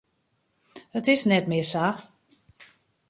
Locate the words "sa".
1.71-1.85